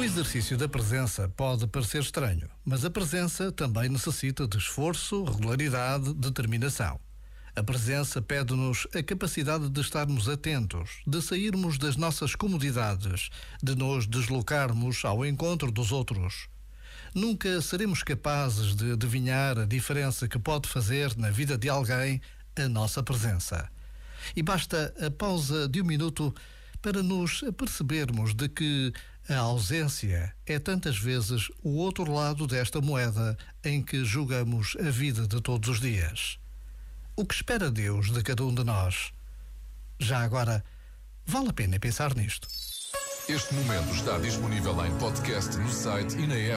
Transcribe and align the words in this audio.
O 0.00 0.02
exercício 0.02 0.56
da 0.56 0.66
presença 0.66 1.28
pode 1.28 1.66
parecer 1.66 2.00
estranho, 2.00 2.48
mas 2.64 2.86
a 2.86 2.90
presença 2.90 3.52
também 3.52 3.90
necessita 3.90 4.48
de 4.48 4.56
esforço, 4.56 5.24
regularidade, 5.24 6.14
determinação. 6.14 6.98
A 7.54 7.62
presença 7.62 8.22
pede-nos 8.22 8.86
a 8.94 9.02
capacidade 9.02 9.68
de 9.68 9.78
estarmos 9.78 10.26
atentos, 10.26 11.02
de 11.06 11.20
sairmos 11.20 11.76
das 11.76 11.96
nossas 11.96 12.34
comodidades, 12.34 13.28
de 13.62 13.74
nos 13.74 14.06
deslocarmos 14.06 15.04
ao 15.04 15.26
encontro 15.26 15.70
dos 15.70 15.92
outros. 15.92 16.48
Nunca 17.14 17.60
seremos 17.60 18.02
capazes 18.02 18.74
de 18.74 18.92
adivinhar 18.92 19.58
a 19.58 19.66
diferença 19.66 20.26
que 20.26 20.38
pode 20.38 20.66
fazer 20.66 21.14
na 21.18 21.28
vida 21.28 21.58
de 21.58 21.68
alguém 21.68 22.22
a 22.56 22.66
nossa 22.70 23.02
presença. 23.02 23.68
E 24.34 24.42
basta 24.42 24.94
a 25.06 25.10
pausa 25.10 25.68
de 25.68 25.82
um 25.82 25.84
minuto 25.84 26.34
para 26.80 27.02
nos 27.02 27.42
apercebermos 27.46 28.32
de 28.32 28.48
que 28.48 28.94
a 29.30 29.38
ausência 29.38 30.34
é 30.44 30.58
tantas 30.58 30.98
vezes 30.98 31.50
o 31.62 31.76
outro 31.76 32.12
lado 32.12 32.48
desta 32.48 32.80
moeda 32.80 33.38
em 33.62 33.80
que 33.80 34.04
julgamos 34.04 34.76
a 34.80 34.90
vida 34.90 35.24
de 35.24 35.40
todos 35.40 35.68
os 35.68 35.80
dias. 35.80 36.36
O 37.14 37.24
que 37.24 37.34
espera 37.34 37.70
Deus 37.70 38.10
de 38.10 38.24
cada 38.24 38.44
um 38.44 38.52
de 38.52 38.64
nós? 38.64 39.12
Já 40.00 40.18
agora, 40.24 40.64
vale 41.24 41.50
a 41.50 41.52
pena 41.52 41.78
pensar 41.78 42.12
nisto. 42.16 42.48
Este 43.28 43.54
momento 43.54 43.94
está 43.94 44.18
disponível 44.18 44.84
em 44.84 44.98
podcast 44.98 45.56
no 45.58 45.70
site 45.70 46.16
e 46.16 46.26
na 46.26 46.34
app. 46.34 46.48